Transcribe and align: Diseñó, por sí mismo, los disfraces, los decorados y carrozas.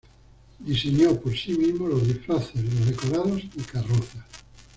Diseñó, 0.57 1.13
por 1.21 1.31
sí 1.37 1.55
mismo, 1.59 1.87
los 1.87 2.07
disfraces, 2.07 2.55
los 2.55 2.87
decorados 2.87 3.39
y 3.55 3.61
carrozas. 3.61 4.25